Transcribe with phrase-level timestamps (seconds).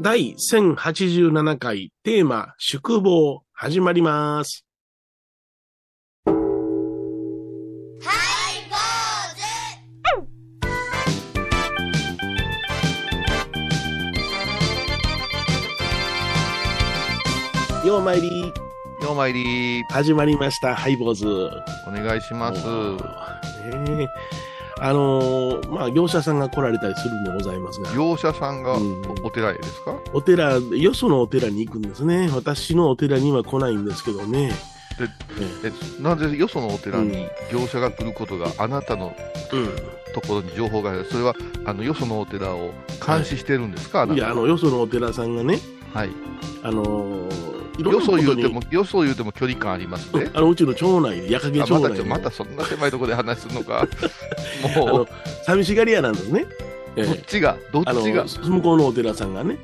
[0.01, 4.65] 第1087回テーマ宿坊始まります。
[17.85, 18.51] ようまいり、
[19.05, 20.75] ようまいり始まりました。
[20.75, 21.27] ハイボーズ。
[21.87, 22.65] お願いします。
[22.65, 24.07] ねえ
[24.81, 32.29] あのーまあ、業者さんが来られたりするんでございますが、業者さんがうんおお寺へですか、お寺、よそのお寺に行くんですね。
[32.33, 34.51] 私のお寺には来ないんですけどね。
[34.99, 39.15] えなぜよそのお寺に業者が来ることがあなたの
[40.15, 41.05] ところに情報がある？
[41.05, 42.71] それはあのよそのお寺を
[43.05, 44.15] 監視してるんですか、あうん。
[44.15, 45.59] いや、あの、よそのお寺さんがね、
[45.93, 46.09] はい、
[46.63, 50.29] あのーよそ言うてもよそ言うても距離感ありますね。
[50.35, 53.87] あのうちの町内で、矢掛町内で、またそんな狭いところで話すのか。
[54.63, 54.87] あ もう。
[54.99, 55.07] の
[55.45, 56.45] 寂しがり屋なんですね。
[56.95, 57.05] ええ。
[57.05, 57.57] どっちが？
[57.71, 58.25] どっちが？
[58.25, 59.57] 向こうのお寺さんがね、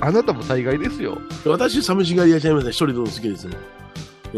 [0.00, 3.56] あなたも大概ですよ、私、寂しがり屋ちゃいません、一人でも好きですもん。
[3.56, 3.79] ん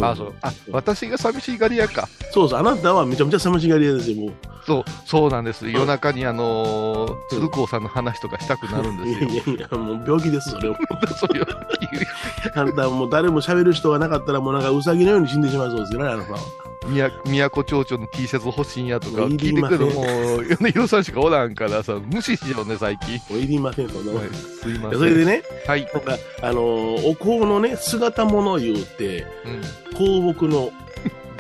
[0.01, 0.35] あそう。
[0.43, 2.09] あ私が寂しがり屋か。
[2.33, 4.27] そうそう、あなたはめちゃめちゃ寂しがり屋ですよ、も。
[4.29, 4.33] う。
[4.65, 5.69] そうそうなんです。
[5.69, 9.29] 夜中にあのー鶴光さんの話とかしたくなるんですよ。
[9.31, 10.79] いやいやいや、もう病気です、それは。
[11.19, 11.47] そういう
[12.55, 16.39] あなたはもう誰も喋る人がなかったら、もうなんかウサギのように死んでしまうそうですよね、あなたは。
[16.87, 20.03] 宮宮古町長の T シャツ欲しいんやとか聞いてくるも
[20.39, 24.23] う 米広さんしかおらんからさ無視しようね最近、いりません、そんなもん。
[24.23, 24.99] はい、すいません。
[24.99, 30.73] それでね、はい、なんか、あのーお香のね、姿物言うて、うん、香木の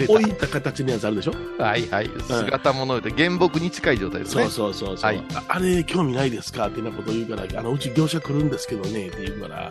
[0.08, 1.32] 置いた形のやつあるでしょ？
[1.62, 2.10] はいはい。
[2.26, 4.44] 姿物で原木に近い状態ですね。
[4.44, 5.22] そうそうそうそう、はい。
[5.34, 6.68] ああれ興味ないですか？
[6.68, 9.70] ってなこと言うから、あのうち業者来るんですけどねって言うから、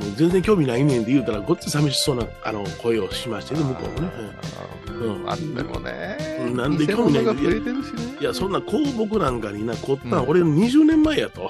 [0.00, 4.12] もう全然興味ないねんって言うたら、ごっつ寂しそうなあの声をしましてね、向こうもね。
[4.88, 11.48] うんあってもね、うんなんで興味ない偽物が増えてるしねいや、そんな香木なんかにな、こったん、うん俺の20年前やと。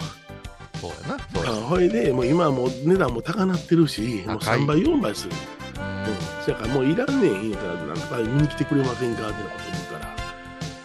[0.81, 5.33] そうやなそうやあほいで、もう今はもう値段も高なってるし、もう高い3倍、4倍する。
[5.77, 6.17] うんうん。
[6.45, 10.17] そやからもういらんねん言うたら、なんとか見に来てくれませんかってなこと言うから。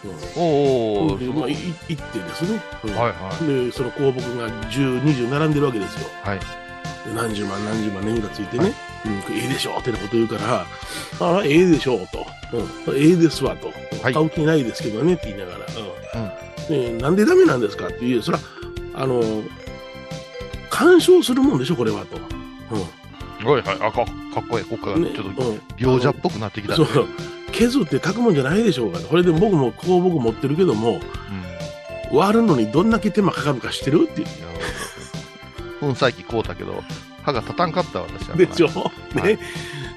[0.04, 0.10] うん。
[0.42, 1.56] おーおーでまあ、いい
[1.88, 2.60] 行ってですね。
[2.84, 6.08] うんはいはで、その香木が10、20並んでるわけですよ。
[6.24, 6.44] いはいで
[7.14, 8.72] 何十万何十万年がついてね、
[9.04, 10.66] うん、ええでしょってなこと言うから、
[11.20, 12.26] ああ、ええでしょうと、
[12.86, 13.68] うん、ええですわと、
[14.02, 14.14] はい。
[14.14, 15.66] 買う気ないですけどねって言いながら、
[16.68, 16.98] うん。
[16.98, 18.38] でなんでダメなんですかっていう、そら、
[18.94, 19.22] あの、
[20.70, 22.16] 干渉するもんでしょ、これはと。
[23.46, 23.76] はいはい。
[23.80, 24.02] あかか
[24.40, 24.64] っこいい。
[24.64, 25.04] ここからうん。
[25.04, 25.60] ねちょっとうん。
[25.78, 26.76] 病者っぽくなってきた。
[26.76, 27.06] ねそう。
[27.52, 29.08] 削って書くもんじゃないでしょうかと。
[29.08, 31.00] これで僕も香木持ってるけども、
[32.10, 32.16] うん。
[32.16, 34.26] 割るのにどんだけ手間かかるか知ってるっていう。
[35.80, 36.82] 粉砕機買うたけど
[37.22, 39.38] 歯が立たんかった私はでしょ、はいね。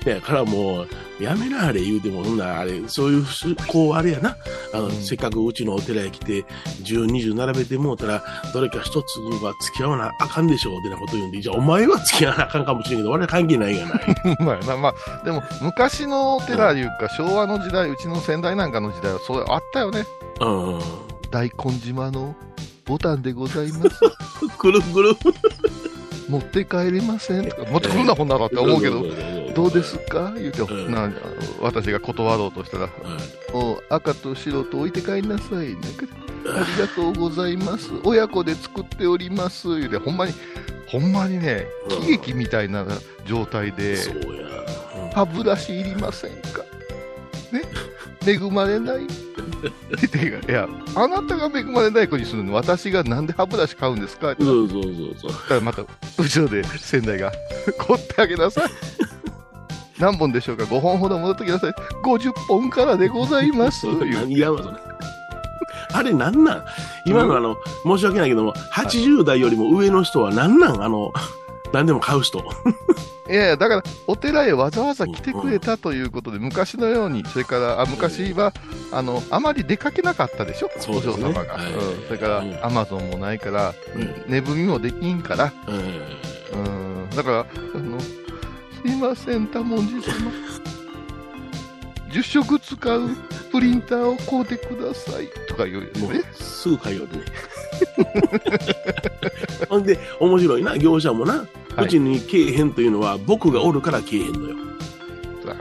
[0.05, 0.87] いや、からもう、
[1.23, 4.35] やめなあれ言うても、ほんならあれ、そういうふ、こうあれやな。
[4.73, 6.43] あの、うんせっかくうちのお寺へ来て、
[6.83, 14.15] 10、20並べてもうたら、どれか一つは付き合わなあかんでしょう、ってなこと言うんで、じゃあお前は付き合わなあかんかもしれんけど、俺は関係ないがない。
[14.41, 20.05] まあな、まあ、でも、昔のお寺いうか、昭和の時代、うちの先代なんかの時代は、それあったよね。
[20.39, 20.79] うん。
[21.29, 22.35] 大根島の
[22.91, 24.01] ボタンでございます。
[24.59, 25.13] くるくる。
[26.27, 29.05] 持って帰れませんとか、持ってくるな、ほんならって思うけど、
[29.55, 30.33] どうですか？
[30.35, 31.09] 言うて、うんな
[31.61, 32.91] 私が断ろうとしたら、はい
[33.53, 35.73] お赤と白と置いて帰りなさい。
[35.73, 36.05] なんか
[36.47, 37.91] ありがとうございます。
[38.03, 39.69] 親子で作っております。
[39.79, 40.33] 言うて、ほんまに、
[40.87, 42.85] ほんまにね、うん喜劇みたいな
[43.25, 43.97] 状態で。
[45.13, 46.61] 歯ブラシいりませんか？
[47.53, 47.61] ね？
[48.25, 54.31] 恵まれない いや、あなたが恵まれない子にするの私がなんで歯ブラシ買うんですか？
[54.31, 55.31] ってうんそうそうそうそう。
[55.31, 55.83] だからまた、
[56.17, 57.31] 後ろで仙台が、
[57.79, 58.69] 凝ってあげなさい。
[59.99, 61.71] 何本でしょうか ?5 本ほど戻ってきなさい。
[62.03, 63.85] 50本からでございます。
[63.93, 64.77] 何やわ、それ。
[65.93, 66.65] あれなんなん？
[67.05, 70.81] 今のあの、申し訳ないけども、80代よりも上の人はなんなん？
[70.83, 71.11] あの、
[71.73, 72.43] 何でも買う人。
[73.31, 78.53] いやいや、だから、お寺へわざわざ来てくれたということで、昔のように、それから、あ昔は、
[78.91, 81.53] あの、あまり出かけなかったでしょ、お嬢様が。
[81.53, 81.73] はい。
[81.73, 82.07] うん。
[82.07, 84.23] それからうん、アマゾンもないから、うん。
[84.27, 85.75] 寝踏みもできんから、うん。
[87.05, 88.07] うん、だから、あの、す
[88.85, 90.31] いません、多文字様。
[92.11, 93.09] 10色使う
[93.51, 95.27] プリンターを買うてください。
[95.47, 96.19] とか言うもよね。
[96.19, 97.25] う、すぐ買いよるね。
[99.69, 101.45] ほんで、面白いな、業者もな。
[101.75, 104.55] はいうちにけえへんというのは、僕がおるからけえへんのよ。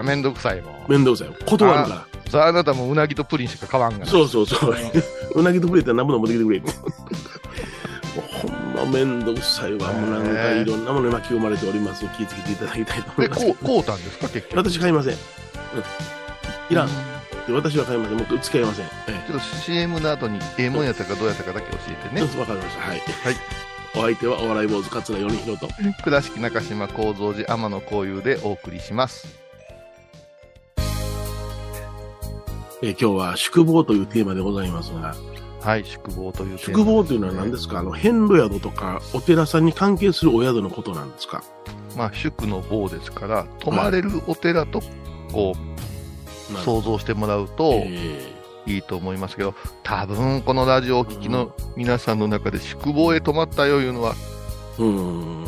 [0.03, 0.75] めんどくさいもん。
[0.89, 1.35] 面倒くさいよ。
[1.47, 4.05] 断るかさあ、あなたもうなぎとプリンしか買わんがら。
[4.05, 4.11] な。
[4.11, 4.75] そうそうそう。
[5.35, 6.61] うなぎとプレート何もの持ってきてくれ。
[6.61, 6.67] も
[8.17, 9.93] うほんま面倒くさいわ。
[9.93, 12.05] もうなんかいろんなものに巻き込まれております。
[12.17, 13.47] 気をつけていただきたいと思いえ、ます。
[13.47, 14.57] こう、こうたんですか、結局。
[14.59, 15.15] 私買いません。
[16.71, 16.89] いらん
[17.49, 18.17] 私は買いません。
[18.19, 18.87] もう付き合いません。
[19.09, 22.15] えょっと CM の後にええもんやったかどうやったかだけ教えてえ。
[22.15, 22.23] ね。
[22.39, 22.83] わかりました。
[22.83, 22.99] はい。
[22.99, 23.37] はい。
[23.97, 25.69] お相手はお笑い坊主桂米宏と。
[26.05, 29.27] 倉敷中島幸三寺天野幸雄でお送りします。
[32.83, 35.15] えー今日は宿坊というテーマでございますが、
[35.61, 37.81] はい、宿坊というテーマ宿坊というのは何ですか？
[37.81, 41.43] あの、遍路宿とか、お寺さんに関係するお宿のことなんですか？
[41.97, 44.81] まあ、宿の坊ですから、泊まれるお寺と、
[45.33, 45.70] こう、
[46.59, 48.35] 想像してもらうとえ
[48.67, 54.15] いいと思いますけど、多分このラジオをお聞きの皆さんの中で宿坊へ泊まったよいうのは。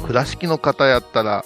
[0.06, 1.44] 倉敷の方やったら、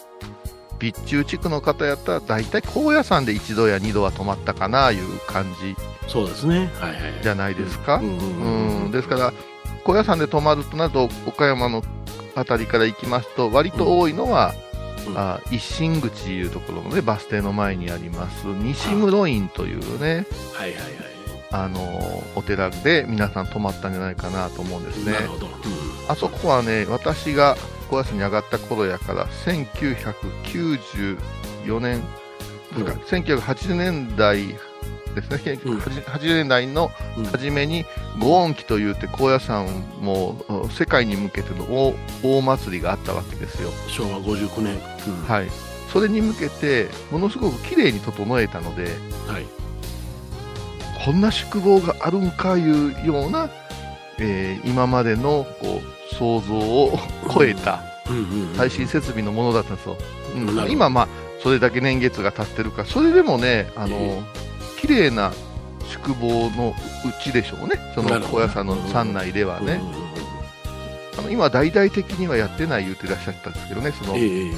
[0.79, 5.77] 備中地区の方やったら、大体高野山で一度や二度は泊まったかないう感じ
[6.07, 6.71] そうですね。
[6.81, 7.01] はいはい。
[7.23, 7.97] じゃないですか？
[7.97, 9.33] うんですから、
[9.85, 11.83] 高野山で泊まるとなると、岡山の
[12.35, 14.66] 辺りから行きますと、割と多いのは、うん
[15.15, 20.93] あ一心口いうところのね、バス停の前にあります、西室院というね、はいはいはい。
[21.53, 25.21] あのお寺で皆さん泊まったんじゃないかなと思うんですねな。
[25.21, 25.47] るほど。
[26.09, 27.57] あそこはね、私が
[27.89, 31.19] 高野山に上がった頃やから、1994
[31.81, 32.03] 年、
[32.77, 34.49] うんですか1980年代
[35.15, 37.87] ですね、うん80年代のうん初めに、
[38.19, 39.67] ご恩期というて、高野山
[40.01, 43.71] もう世界に向けての大大祭りがあったわけですよ。
[43.89, 44.79] 昭和59年。
[45.07, 45.25] うん。
[45.27, 45.49] はい。
[45.93, 48.85] それに向けて、ものすごく綺麗に整えたので、
[49.27, 49.47] はい。
[51.05, 53.49] こんな宿坊があるんかいうような、
[54.19, 56.99] えー今までのこう想像を
[57.33, 57.83] 超えた
[58.57, 59.97] 最新設備のものだったんですよ。
[60.35, 60.71] うん。
[60.71, 61.09] 今、まあ、
[61.43, 64.23] それだけ年月が経ってるから、それでもね、あの、え
[64.81, 65.33] 綺麗な
[65.89, 69.81] 宿坊のうちでしょうね、その高野山の山内ではね。
[71.19, 74.53] あの今、大々的にはやってない言ってらっしゃったんですけどね、その、ええ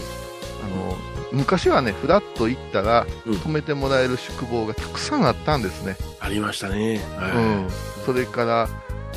[0.63, 0.97] あの
[1.33, 3.39] 昔はね、ふらっと行ったら、うん。
[3.39, 5.97] 泊めてもらえる宿坊がたくさんあったんですね。
[6.21, 7.01] ありましたね。
[7.17, 7.33] はい。
[7.33, 7.69] うん、
[8.07, 8.69] それから、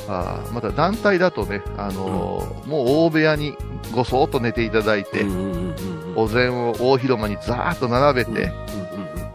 [0.07, 3.55] あーまた団体だとね、あのーもう大部屋に
[3.93, 8.91] ごそっと寝ていただいて、うんうんうんうんお膳を大広間にざーっと並べて、うんうんうん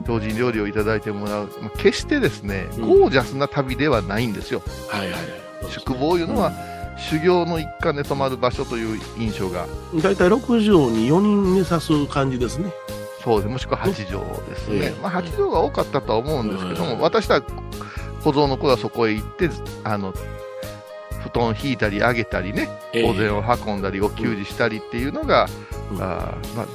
[0.06, 3.00] 精進料理をいただいてもらう、まあ、決してですね、うん。
[3.00, 4.62] ゴージャスな旅ではないんですよ。
[4.88, 5.22] はいはいはい。
[5.70, 6.52] 宿坊いうのは、
[6.96, 12.72] 修行の一環で泊まる場所という印象が、大体6畳に4人寝さす感じですね。
[13.22, 13.52] そうです。
[13.52, 14.76] もしくは8畳ですね。
[14.76, 15.02] ええ。
[15.02, 17.42] まあ、8畳が多かったとは思うんですけども、うん私は
[18.22, 19.50] 小僧の頃はそこへ行って、
[19.84, 20.14] あの、
[21.22, 23.10] 布団引いたり上げたりね、ええ。
[23.10, 25.48] お膳を運んだり、お給仕したりっていうのが、
[25.90, 26.02] うん。
[26.02, 26.66] あーまあ、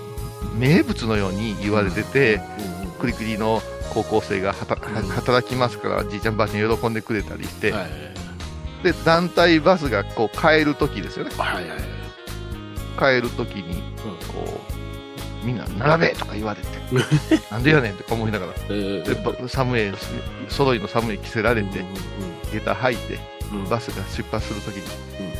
[0.57, 2.85] 名物のように言われてて、うん。
[2.85, 2.91] うん。
[2.99, 3.61] クリクリの
[3.93, 4.79] 高校生がはたは
[5.15, 8.10] 働きますから、じいちゃんばあちゃん喜んでくれたりして、はい
[8.83, 11.31] で、団体バスがこう帰るときですよね。
[11.37, 13.21] はいはい。
[13.21, 13.81] 帰るときに、
[14.33, 14.61] こ
[15.43, 16.67] う、みんな並べとか言われて、
[17.51, 19.91] なんでやねんって思いながら、えーでば寒い、
[20.49, 21.85] 揃いの寒い着せられて、うん
[22.51, 23.19] 下駄履いて、
[23.51, 23.63] うん。
[23.63, 24.83] うんバスが出発するときに、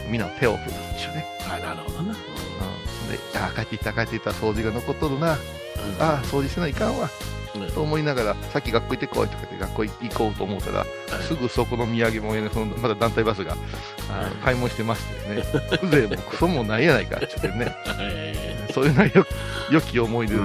[0.09, 1.25] みんな手を振るんですよね。
[1.47, 2.11] あなるほどな。
[2.11, 5.38] うん、で、ああ、帰っていった、帰っていった、掃除が残っとるな、あ
[5.99, 7.40] あ、掃除せないかんわ、うん
[7.73, 10.85] と思いながら、さっき学校行ってこいとか言って、学校行こうと思ったら、
[11.27, 13.56] すぐそこの土産物屋で、そのまだ団体バスが、
[14.09, 15.44] あの買い物してましてね、
[15.81, 17.94] 風情もクソもないやないかって言ってね、 は
[18.69, 18.73] い。
[18.73, 19.25] そういうのはよ
[19.71, 20.41] 良き思い出で、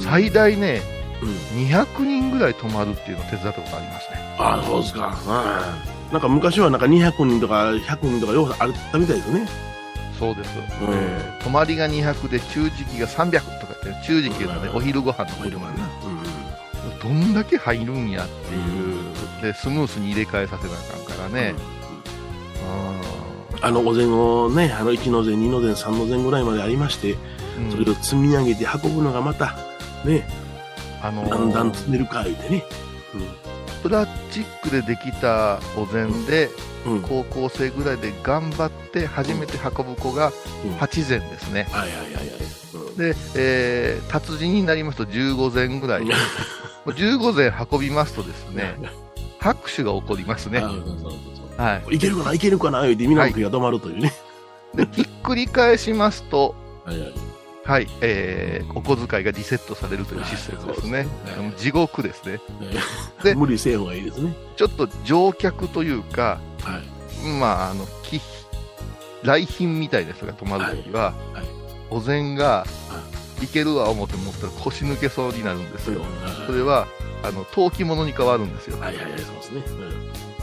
[0.00, 0.82] 最大ね、
[1.22, 1.66] うん。
[1.66, 4.36] 200人ぐらい泊まるっていうのを手伝ったことありますね。
[4.38, 5.16] あそうですか。
[5.26, 9.48] うんなんか昔はなんか200人とか100人とかようあったみたいですね。
[10.16, 10.50] そうです。
[10.80, 10.94] うん。
[10.94, 15.74] えー泊まりが200で中敷が300とかって、中敷がね、うんお昼ご飯のことがね、
[17.04, 21.54] どんだけ入るんやっていう、で、スムースに入れ替えさせなあかんからね。
[23.60, 29.56] あのお膳をね、あの1の膳、2の膳、3の膳ぐらいまでありまして、うんそれを積み上げて運ぶのがまた、
[30.04, 30.26] ね、
[31.00, 32.64] あのだんだん積めるか、言うてね。
[33.82, 36.48] プラスチックでできたお膳で、
[36.86, 36.92] うん。
[36.94, 37.02] うん。
[37.02, 40.32] 高校生ぐらいで頑張って初めて運ぶ子が
[40.64, 41.66] うん8膳ですね。
[41.70, 42.26] はいはいはいはい。
[42.74, 46.04] うんで、えー達人になりますと15膳ぐらい。
[46.84, 48.76] もう15膳運びますとですね、
[49.38, 51.96] 拍手が起こりますねはい。
[51.96, 54.12] いけるかな、いけるかな、言うて、みんなの気が止まるというね。
[54.74, 57.12] で、ひっくり返しますと、はいはい。
[57.64, 61.06] はい、えー、お小遣いがリセットされるというシステムですね。
[61.56, 62.40] 地獄ですね。
[63.20, 64.34] えでー無理せえ方がいいですね。
[64.56, 66.80] ちょっと乗客というか、は
[67.24, 67.28] い。
[67.38, 68.20] まあ、あの、き
[69.22, 72.66] 来賓みたいな人が泊まるときは、はいはいお膳が、
[73.44, 76.02] いけるわ思って持ったら腰抜けそうになるんですよ。
[76.46, 76.86] それは、
[77.22, 78.78] あの、陶器物に変わるんですよ。
[78.78, 79.84] はいはいはい、そうですね。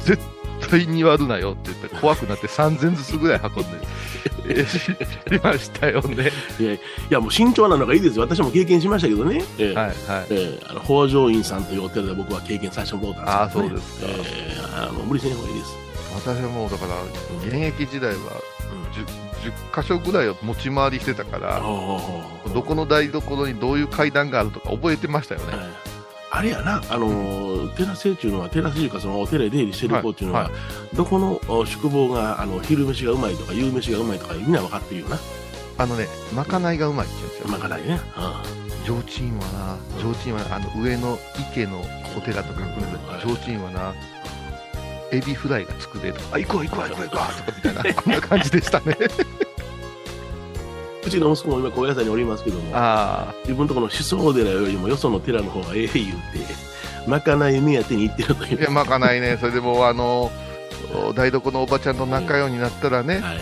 [0.03, 0.23] 絶
[0.69, 3.65] 対に割るなよって言って怖くなって3000ずつぐらい運ん
[4.47, 4.91] で、 えしし
[5.43, 6.31] ましたよね。
[6.59, 6.79] いやい
[7.09, 8.23] や、もう慎重なのがいいですよ。
[8.23, 9.43] 私も経験しましたけどね。
[9.57, 9.95] ええはいはい。
[10.29, 15.90] ええあの北条院さんというお寺で僕は経験させてもらったんですけど、ね、ああそうですかええあの無理せん方がいいです。
[16.15, 17.01] 私はもうだから、
[17.45, 18.19] 現役時代は
[18.93, 21.59] 10, 10箇所ぐらいを持ち回りしてたから、
[22.53, 25.47] どこの台所にどういう階段があるとか覚えてましたよね。
[25.53, 25.91] ええ。
[26.33, 30.51] あれやな、あのーテラスっていうのは、テラスというか、そのお寺へ出入りしてる子っていうのは、はい
[30.95, 35.19] どこのお宿坊があの昼飯がうまいとか、夕飯がうまいとか、みんな分かってるよな、
[35.77, 37.47] あのね、まかないがうまいって言うんですよ。
[37.49, 37.99] まかないね。
[38.85, 41.17] 提灯はな、提灯はなあの上の
[41.51, 41.81] 池の
[42.17, 43.27] お寺とか来るんはい。
[43.27, 43.93] で、提灯はな、
[45.11, 47.35] エビフライが作れるとか、あ、行こう行こう行こう行こう。
[47.45, 48.97] とかみたいな、こんな感じでしたね。
[51.05, 56.15] うちの息子も今、高野山におりますけども、あ自分のところの思想寺よりもよその寺の方がええ言うて、
[57.07, 58.59] まかない目当てに行ってるといあ、う。
[58.59, 60.31] いや、まかないね、それでもうあの、
[61.07, 63.39] お台所のおばちゃんと仲良うになったらね、はい。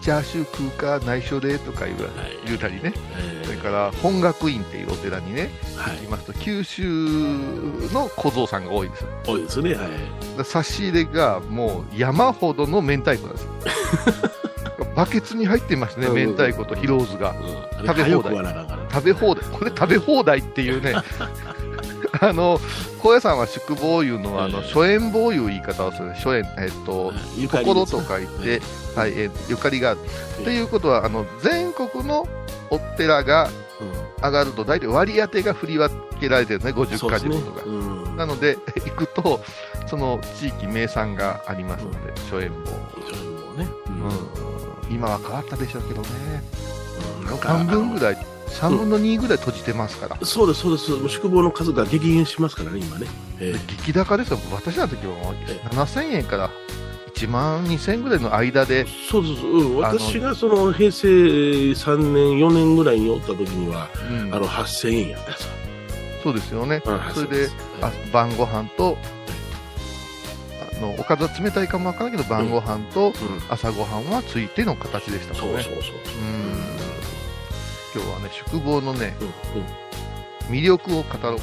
[0.00, 2.10] チャーシュー食うか内緒でとか言うはい。
[2.46, 6.84] 言うたりね、えそれから本学院っていうお寺にね、はい行きますと、九州
[7.92, 9.08] の小僧さんが多いんですよ。
[9.26, 9.74] 多いですね。
[9.74, 10.44] はい。
[10.44, 13.50] 差し入れがもう山ほどの明太子なんですよ。
[14.94, 17.34] バケツに入ってましたね、うん明太子とヒローズが。
[17.78, 18.36] うん、食べ放題
[18.90, 20.94] 食べ放題、これ食べ放題っていうね、
[22.20, 22.60] あの、
[23.02, 24.68] 高野山は宿坊いうのは、あの、ええ。
[24.68, 27.12] 諸縁坊いう言い方をする、諸縁、えっと、
[27.50, 28.60] 心と書いて、
[28.94, 30.00] はい、えゆかりがある。
[30.44, 32.26] ということは、あの、全国の
[32.70, 33.48] お寺が
[33.80, 34.24] うん。
[34.24, 37.62] 上がると、大体割り当てが振り分けられてるね、50そうですねか所とか。
[37.66, 38.16] うん。
[38.16, 39.40] なので、 行くと、
[39.86, 41.98] その地域名産がありますので、
[42.30, 42.70] 諸縁坊。
[42.70, 43.68] そういうのね。
[44.88, 44.94] うん。
[44.94, 46.08] 今は変わったでしょうけどね。
[47.30, 47.36] うん。
[47.36, 50.18] 半分ぐらい、3分の2ぐらい閉じてますから。
[50.24, 50.90] そうです、そうです。
[50.92, 53.06] もう宿坊の数が激減しますからね、今ね。
[53.40, 56.50] えで激高ですよ、私らの時はもうえ7000円から
[57.14, 65.48] 1万2000円ぐらいの間で、そうです、うん、私がその平成3年、4年ぐらいにおった時には、うんあの8000円やったやつ。
[66.22, 67.48] そうですよね、うんそれで
[67.80, 68.96] あ晩ご飯と、
[70.76, 73.14] あのおかずは冷たいかもわからんけど、晩ご飯とうん
[73.48, 75.62] 朝ごはんはついての形でしたもんね。
[75.62, 75.94] そうそうそう。
[76.22, 76.75] うん
[77.96, 79.32] 今日はね、宿坊のね、うんうん
[80.46, 81.42] 魅力を語ろうか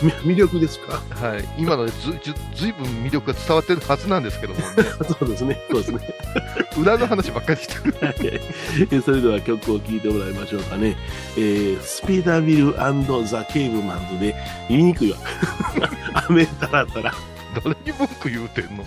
[0.00, 1.02] み 魅力ですか？
[1.20, 1.28] な。
[1.30, 1.44] はい。
[1.58, 4.66] 今のでずずずいぶん魅力が伝わってるはずなんですけどもね、
[5.18, 5.60] そうですね。
[5.68, 5.98] そうですね。
[6.78, 7.96] 裏の話ばっかりしてる。
[8.92, 10.96] えそれでは曲を聴いてもらいましょうかね。
[11.36, 12.74] えースピーダービル
[13.26, 14.36] ザ・ケーブマンズで
[14.68, 15.18] 言いにくいわ。
[16.28, 17.12] 雨たらたら。
[17.64, 18.86] 誰に文句言うてんの？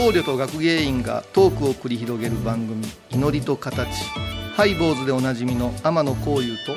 [0.00, 3.86] 僧侶と学芸員がトークを繰り広げる番組「祈りと形」
[4.56, 6.74] ハイ坊主でおなじみの天野幸雄と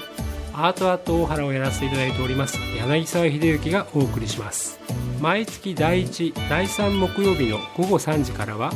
[0.51, 4.77] アートアート大原をやらせていただいております柳沢秀幸がお送りします。
[5.21, 8.73] 毎月第1第3木曜日の午後3時からは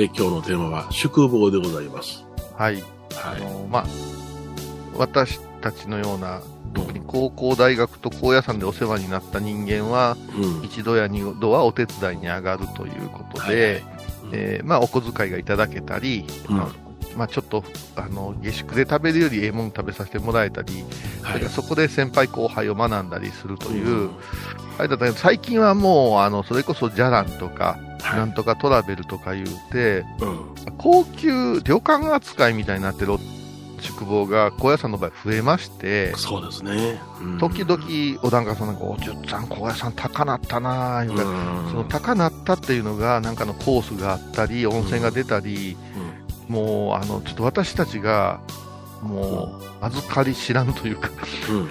[0.00, 2.24] えー今日のテーマは宿坊でございます。
[2.56, 2.82] はい。
[3.22, 3.86] あのまあ、
[4.96, 6.40] 私たちのような、
[6.72, 10.64] 特に高校、大学と高野山でお世話になった人間は、うん。
[10.64, 13.82] 一度や二度はお手伝いに上がるということで、
[14.32, 16.68] えーまあ、お小遣いがいただけたり、うんまあ
[17.16, 17.62] まあ、ちょっと、
[17.96, 20.82] あの、下宿で食べるよりええもん食べさせてもらえたり、
[21.20, 24.10] そはいれからそこで先輩後輩を学んだりするという、うん
[24.78, 30.54] あれだったけど、最近はもう、あの、それこそじゃらんとか、はいなんとかトラベルとか言うて、うん。
[30.78, 33.16] 高級旅館扱いみたいになってる
[33.80, 37.00] 宿坊が高野山の場合増えまして、そうですね。
[37.22, 37.38] うん。
[37.38, 41.70] 時々お檀家さんなんか、おじゅっさん高野山高なったなぁ、言うからうん。
[41.70, 45.76] その高なったっていうのが、なんかのコースがあったり、温泉が出たり、
[46.48, 48.40] もう、あの、ちょっと私たちが、
[49.02, 51.08] もう、預かり知らんというか、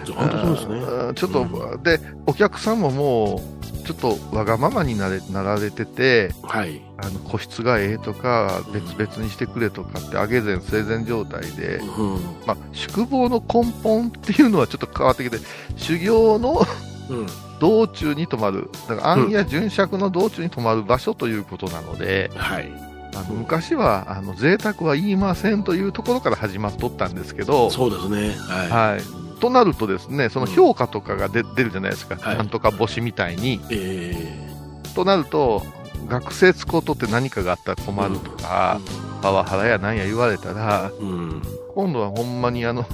[0.04, 6.82] ちょっと、うで、お客さんももう、ちょっとわがままになれなられてて、はい。
[6.98, 12.20] あの個室がええとか、別々にしてくれとかって、上げ前生前状態で、うん。
[12.46, 15.38] まあ、宿坊の根本っていうのはちょっと変わってきて、
[15.78, 16.62] 修行の
[17.10, 17.28] うん。
[17.60, 22.72] 道中に泊まる、だから暗夜巡釈の道中に泊まる場所ということなので、はい。
[23.16, 28.36] あの昔はあの贅沢は言いませんというところから始まっとったんですけど、そうですね。
[28.48, 28.70] はい。
[28.70, 29.02] はい、
[29.40, 32.38] となるとですね、その評価とかが出出るじゃないですか、はい。
[32.38, 33.60] なんとか星みたいに。
[33.72, 34.50] え
[34.96, 35.64] となると、
[36.08, 38.80] 学説ことって何かがあったら困るとか、
[39.22, 41.42] パワハラやなんや言われたら、ーうん。
[41.76, 42.86] 今度はほんまにあの、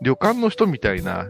[0.00, 1.26] 旅館の人みたいな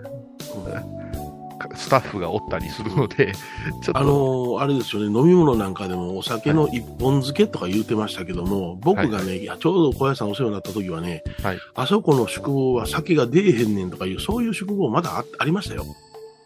[1.74, 3.32] スタッフがおったりするので、
[3.82, 9.44] ちょっと、あのーあれですよね、飲み物なんかでもお酒の一本漬けとか言ってましたけども、僕がね、い。
[9.44, 11.58] やちょうど小屋さんお世話になった時はね、はい。
[11.74, 15.84] あそこの宿坊は酒が出えへんねんとかいう、そういう宿坊まだあありましたよ。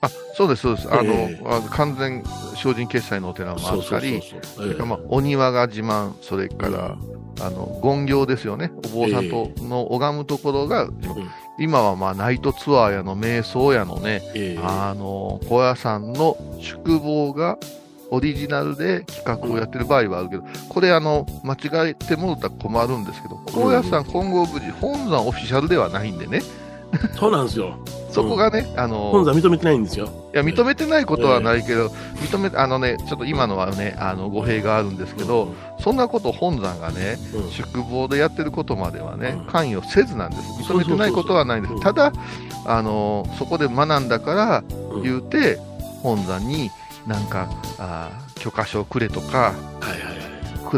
[0.00, 1.42] あそうです、そうです、あの、ええ。
[1.46, 2.22] あの完全
[2.56, 4.22] 精進決済のお寺もあったり、
[5.08, 6.96] お庭が自慢、それから、
[7.40, 10.88] あの権行ですよね、お坊さんとの拝むところが、
[11.58, 17.58] 今はまあナイトツアーやの瞑想やのね、ええあの高野山の宿坊が
[18.10, 26.42] オリジナルで企画をやってる場合はあるけど、これあの、間違えてもらったら困るんですけど、高野山金剛無事本山オフィシャルではないんでね、
[27.16, 27.76] そうなんですよ。
[28.10, 30.08] そこがね、あの、本山認めてないんですよ。
[30.34, 31.86] いや、認めてないことはないけど、
[32.16, 40.42] 認め、あのね、ちょっと今のはね、あの、語弊があるんですけど、そんなこと本山がね、うん、宿坊でやってることまではねうん、関与せずなんです。
[40.62, 41.80] 認めてないことはないんです。
[41.80, 42.12] ただ、
[42.66, 45.02] あの、そこで学んだからうん。
[45.02, 45.58] 言うて、
[46.02, 46.70] 本山に
[47.06, 47.48] なんか、
[47.78, 49.52] あー許可証くれとか、は
[49.86, 50.00] いはい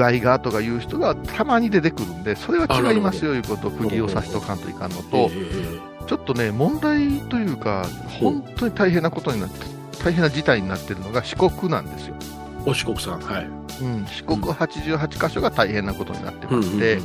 [0.02, 0.18] はい。
[0.18, 7.86] 位がとかいう人がたまに出てくるんで、それは違いますよいうことを釘を刺しとかんといかんのと、えちょっとね、問題というか、
[8.20, 9.66] 本当に大変なことになって、
[10.02, 12.14] 大変な事態になってるのが四国なんですよ。
[12.66, 13.48] えお四国さん、はい。
[13.82, 16.98] うん、四国88箇所が大変なことになってうんうんうんまして、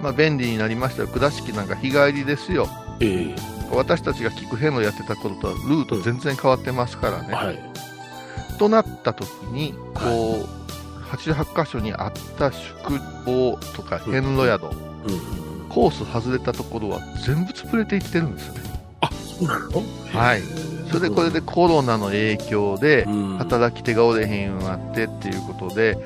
[0.00, 2.68] まあ、便利になりましたよ、倉敷なんか日帰りですよ、
[3.00, 3.34] え
[3.72, 7.28] 私たちが聞く遍路やってた頃とはルート全然変わってますからね。
[7.30, 7.58] えはい。
[8.58, 10.62] となった時に、こう、
[11.14, 18.60] 88箇所にあった宿坊とか遍路宿、うんうんコース外れたところは全部潰れていってるんですよね。
[19.00, 19.82] あ、そうなの？
[20.12, 20.42] はい。
[20.90, 23.38] それでこれでコロナの影響で、うん。
[23.38, 25.96] 働き手がおれへんようになってっていうことで、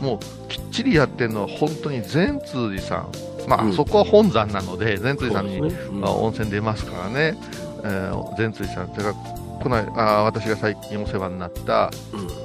[0.00, 0.04] うん。
[0.04, 3.08] もうきっちりやってるのは本当に善通寺さん、
[3.48, 3.72] まあ、うん。
[3.72, 5.68] そこは本山なので、善通寺さんに、ね。
[5.68, 6.00] うん。
[6.00, 7.36] まあ、温泉出ますからね、
[7.84, 11.92] えー善通寺さん、てかこの間あー私が最近お世話になった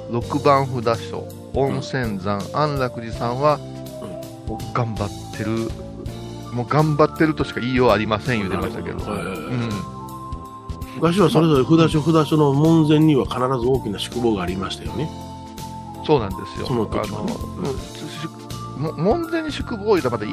[0.10, 0.20] うん。
[0.20, 3.60] 6番札所、温泉山、安楽寺さんは、
[4.74, 5.70] 頑張ってる、
[6.54, 9.70] もう頑張ってるとしか言いようありません言うてましたけど、はいはいはいうん、
[10.96, 15.10] 昔はそれぞれ札所札所の門前には必ず大きな宿坊がありましたよね。
[16.06, 16.66] そうなんですよ。
[16.68, 20.32] その時はねあの宿も門前に宿坊いうとまたいい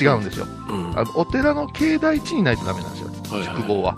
[0.00, 0.46] 違うんですよ。
[0.68, 3.96] うんあのお寺の境内地にないとダメなんですよ、はいはい宿坊は。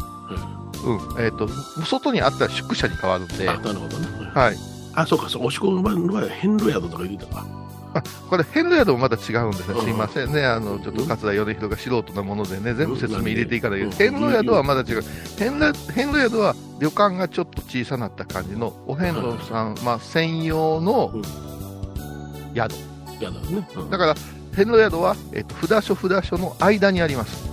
[0.84, 1.24] うん。
[1.24, 1.48] えっ、と、
[1.84, 4.06] 外にあったら宿舎に変わるんで、あ、なるほどね。
[4.34, 4.56] はい。
[4.94, 7.59] あ、そうか、そう、おしこの場合は遍路宿とか言ってたか。
[8.28, 9.74] これ、遍路宿もまた違うんですね。
[9.74, 10.44] うんすいませんね。
[10.44, 13.96] あの、ちょっと桂米広が素人なものでね、全部説明入れていかないうんと。
[13.96, 15.04] 遍路宿はまだ違う。
[15.38, 21.22] 遍路遍路宿は旅館がちょっと小さなった感じの、お遍路さん、まあ、専用のうん
[22.54, 22.74] 宿。
[23.90, 24.14] だから、
[24.54, 27.48] 遍路宿は、えっ、と、札所札所の間にあります。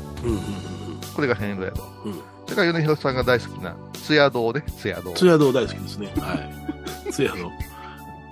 [1.16, 1.84] これが遍路宿。
[2.06, 5.12] うんそれから米広さんが大好きな、津屋堂で、津屋堂。
[5.12, 6.14] 津屋堂大好きですね。
[6.18, 7.12] はい。
[7.12, 7.52] 津屋堂。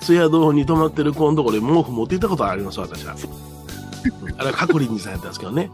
[0.05, 3.15] 津屋堂に泊まってる子のところで毛布持って行ったことあります、私は。
[4.37, 5.71] あれはカコリンジさんやったんですけどね。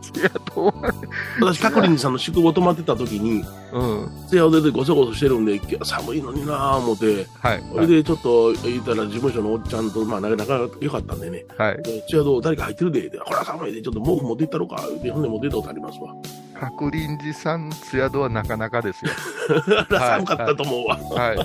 [1.42, 4.28] 私、カコリンジさんの宿坊泊まってた時に、うん。
[4.30, 7.64] 津屋堂でごそごそしてるんで、寒いのになぁ思って、はい。
[7.74, 11.84] それでちょっと言ったら事務所のおっちゃんと、まあ、なかなか良かったんでね、はい。
[11.84, 16.16] で津屋堂誰か入ってるで、でほら寒いで、ちょっと毛布持って行ったろか、で、ほんで持って行ったことありますわ。
[16.62, 19.12] 白林寺さん、津宿はなかなかですよ。
[19.90, 20.98] 寒かったと思うわ。
[20.98, 21.38] はい。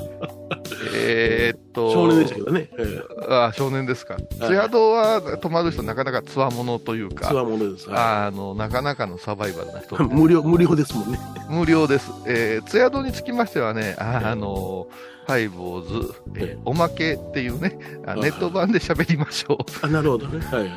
[0.94, 2.70] えーっと、少年でしたけどね。
[2.78, 4.16] えあ少年ですか。
[4.16, 7.88] 津宿は泊まる人、なかなかつわものというえ、つか、わものです。
[7.90, 9.98] はあの、なかなかのサバイバルな人い。
[10.08, 11.18] 無料、無料ですもんね。
[11.48, 12.10] 無料です。
[12.26, 14.86] えー、津宿につきましてはね、あの、
[15.26, 19.56] ハイボーズ、えーおまけっていうね、あネット版で喋りましょう。
[19.82, 20.38] あ、なるほどね。
[20.46, 20.70] はいはい。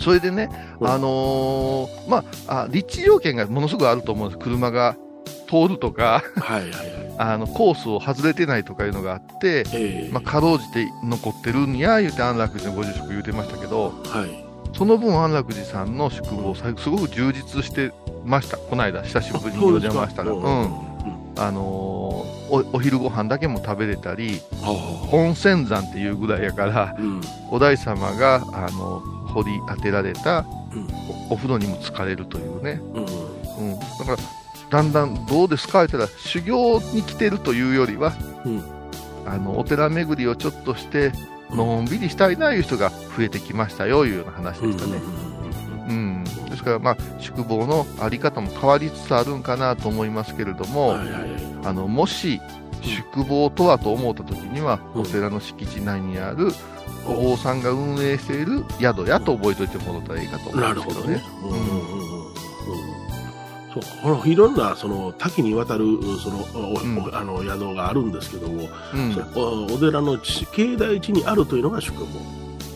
[0.00, 0.48] それでね、
[0.80, 4.42] うんあのーまあ、あ立地条件がものすごくあると思うんです。
[4.42, 4.96] 車が
[5.52, 7.14] 通るとか、はいはいはい。
[7.18, 14.44] あの、コースを外れてないとかいうのがあって、ええまあ、かろうじて残ってるんや、言うて安楽寺のご住職言うてましたけど、はい。
[14.74, 17.92] その分安楽寺さんの宿坊、さすごく充実して
[18.24, 18.56] ました。
[18.56, 20.30] この間、久しぶりにお邪魔したら。
[20.30, 20.92] ううんん。
[21.36, 24.70] あのーおお昼ご飯だけも食べれたりあ
[25.10, 26.94] 温泉山っていうぐらいやからあ。
[26.98, 27.20] うん。
[27.50, 30.44] お大様があの掘り当てられた
[31.30, 33.04] お風呂にも浸かれるというね、うん。
[33.72, 34.16] うん、だから
[34.72, 35.84] だんだんどうですか？
[35.84, 38.12] って言ったら修行に来てるというよりは、
[38.44, 38.64] うん
[39.24, 41.12] あのお寺巡りをちょっとして
[41.50, 45.00] のんびりしたいないう人が増えてきましたよいうような話でしたね。
[45.88, 50.96] うん、ですから、まあ、宿坊のあり方も変わりつつあるんかなと思いますけれども。
[51.64, 52.40] あのもし
[52.80, 56.48] 宿坊とはと思った時には、うんお寺の敷地内にある
[57.06, 61.62] お坊さんが運営している宿やと覚えておいてもらったらいいかと思うんですけどねなるほどね。。
[61.96, 62.01] うん
[63.72, 65.84] そうこのいろんなその多岐にわたる
[66.22, 72.06] その、おうんおあの宿があるんですけども、うんそおお寺の地境内地にあるというのが宿坊。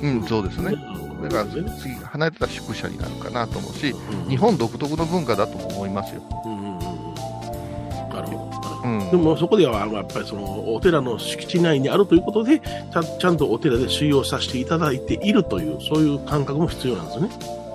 [0.03, 0.73] うん、そうですね。
[1.01, 6.23] うんだからね次離れてた宿舎になるかなと思うし、うん日本独特の文化だとも思いますよ。
[6.45, 7.15] うんうんうんうん
[8.11, 8.51] なるほ
[8.83, 8.83] ど。
[8.85, 17.66] うんでもそこではやっぱりそのお寺の敷地内にあるということでちゃんとお寺で修行させていただいているというそういう感覚も必要なんですよね。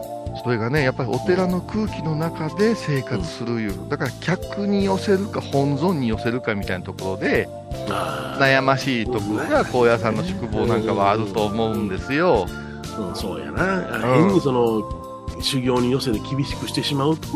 [0.44, 7.48] それがね、やっぱりお寺の空気の中で生活するいう、だから客に寄せるか本尊に寄せるかみたいなところで、
[7.90, 12.48] あ悩ましいところが高野山の宿坊なんかはあると思うんですよ。
[12.98, 14.82] うん、そうやな、変にその
[15.42, 17.28] 修行に寄せて厳しくしてしまうと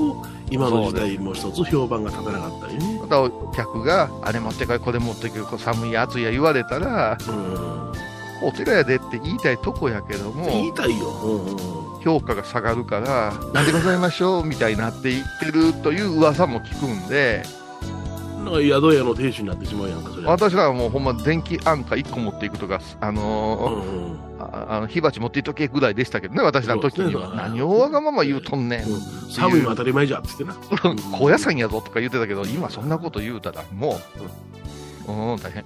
[0.50, 3.00] 今の時代も一つ評判が立たなかったりね。
[3.02, 11.08] またお客があれ持ってこい、これ持ってこい、寒いや暑いや言われたら、うん、お寺やでって言いたいとこやけども、言いたいよ。
[11.24, 17.42] うんうん評価が下がるから、なんでございましょうみたいになっていってるという噂も聞くんで、
[18.46, 20.28] なんか宿屋の亭主になってしまうやんか、それ。
[20.28, 27.30] 私らはもうほんま電気安価1個持っていくとか、あうのーんうんああの火鉢持っていっとけぐらいでしたけどね、私らの時には。
[27.32, 28.84] ね何をわがまま言うとんねん。
[28.84, 30.56] うん寒いの当たり前じゃっつってな。
[31.18, 34.00] 高野山やぞとか言ってたけど、今そんなこと言うたら、も
[35.08, 35.66] う、うん、大変。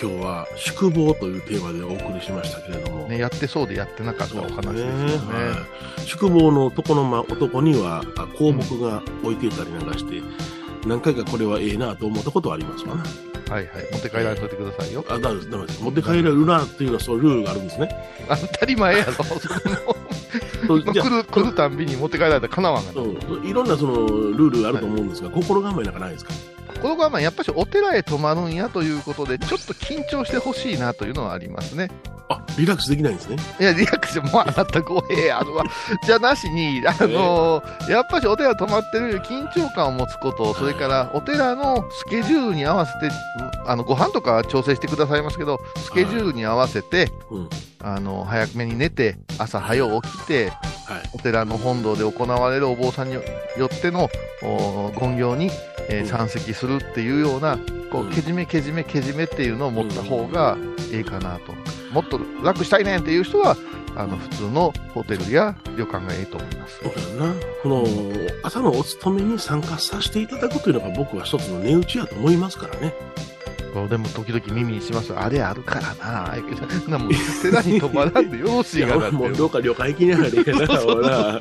[0.00, 3.08] 今日は宿坊というテーマでお送りしましたけれども。
[3.08, 5.04] ね、やってそうでやってなかったお話ですよね。
[5.34, 5.64] は
[6.00, 10.22] い宿坊の男の間男にはあ香木が置いていたりなんかして、
[10.86, 13.02] 何回かこれはええなと思ったことはありますわな。
[13.52, 13.88] はいはい。
[13.92, 15.04] 持って帰られといてくださいよ。
[15.08, 17.90] あだダメです持って帰れるなっていうのはそういうルールがあるんですね。
[18.28, 19.12] 当たり前やろ。
[20.68, 22.92] 来る、来るたんびに持って帰られたらかなわんが
[23.44, 26.32] いろんなそのルールがあると思うんですが、心構えなんかないですか？
[26.80, 31.88] この子はまあやっぱりお寺へ泊まるんやということで、ちょっと緊張してほしいなというのはありますね。
[32.30, 33.36] あ、リラックスできないんですね。
[33.58, 35.64] いや、リラックスもうあなた語弊あるわ。
[36.04, 43.14] じゃなしに、あのやっぱりお寺泊まってる緊張感を持つこと、それからお寺のスケジュールに合わせて、
[43.66, 47.48] あの、ご飯とかは調整してくださいますけど、スケジュールに合わせて、うん。
[47.80, 50.50] あの、早めに寝て、朝早起きて、
[50.86, 51.10] はい。
[51.14, 53.22] お寺の本堂で行われるお坊さんによ
[53.66, 54.08] っての
[54.42, 55.50] お勤行に、
[55.88, 57.58] えーうん参席するっていうような、
[57.90, 60.58] こうけじめけじめけじめっていうのを持った方が
[60.92, 61.54] いいかなと。
[61.92, 63.56] もっと楽したいねんっていう人は、
[63.96, 66.80] あの、普通のホテルや旅館がいいと思います。
[66.82, 67.40] そうだよな。
[67.62, 67.84] この、
[68.42, 72.94] 朝のお勤めに参加させていただくというのが僕は一つの値打ちやと思いますからね。
[73.88, 76.34] でも時々耳にしますあれあるからな。
[76.88, 81.40] なもう寺に泊まらんでよろしいがなってもうどうか旅館行きながらやな、 ほら。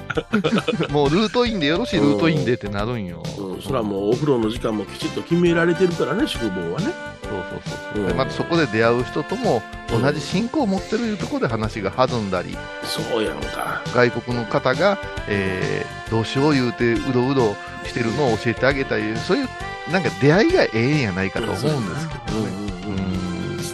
[0.89, 3.23] もうルートインでよろしいルートインでってなるんよ。
[3.37, 6.93] うん、それはもうお風呂の時間もきちっと決められてるからね、宿坊はね。
[7.23, 13.81] そうそうそうそう、うんでまたそこで出会う人とも同じ信仰を持ってるいうところで話が弾んだり、そうやんか。
[13.93, 19.49] 外国の方が、えーどうしよう言うてうろうろしてるのを教えてあげたりそういう
[19.91, 22.67] なんか出会いがええんやないかと思うんですけどね。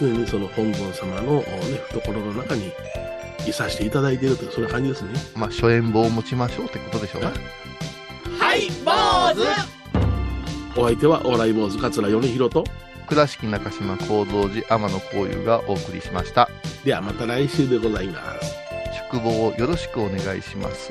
[0.00, 1.44] 常にその本尊様の、ね、
[1.90, 2.72] 懐の中に
[3.46, 5.10] いさせていただいているという、そういう感じですね。
[5.36, 7.32] まあ初演棒を持ちましょうってことでしょうな。
[8.38, 12.64] はい坊主お相手は、お笑い坊主桂米広と、
[13.06, 16.50] 倉敷中島幸三寺天野幸雄がお送りしました。
[16.84, 18.54] ではまた来週でございます。
[19.10, 20.90] 宿坊をよろしくお願いします。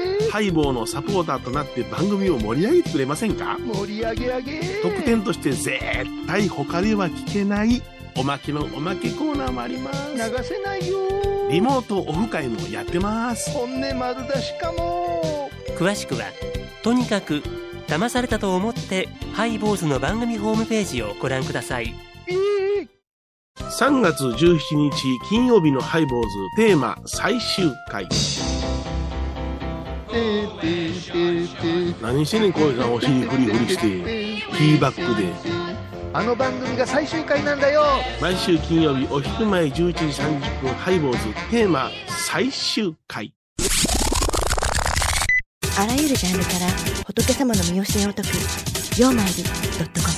[0.31, 3.57] ハイボーのサポーターとなって番組を盛り上げてくれませんか？
[3.59, 5.77] 盛り上げ上げ特典として絶
[6.25, 7.81] 対他では聞けない
[8.15, 10.13] おまけのおまけコーナーもあります。
[10.13, 10.99] 流せないよ
[11.49, 13.51] リモートオフ会もやってます。
[13.51, 16.21] 本音丸出しかも詳しくは
[16.81, 17.43] とにかく
[17.87, 21.93] 騙されたと思ってハイボーズの番組ホームページをご覧ください
[23.57, 24.57] 3月17
[24.89, 28.07] 日金曜日のハイボーズテーマ最終回。
[32.01, 35.31] 何してんねん、こうさんお尻フリフリして、ティーバックで。
[36.13, 37.83] あの番組が最終回なんだよ
[38.19, 41.19] 毎週金曜日お昼前11時30分ハイボーズ
[41.49, 41.89] テーマ
[42.27, 43.33] 最終回。
[45.79, 46.67] あらゆるジャンルから
[47.07, 48.27] 仏様の身教えを解く
[48.99, 49.49] 「曜マイルド
[49.85, 50.13] ットコム」